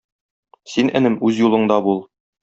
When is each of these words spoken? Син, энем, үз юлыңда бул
Син, 0.75 0.89
энем, 0.99 1.17
үз 1.29 1.41
юлыңда 1.43 1.77
бул 1.89 2.01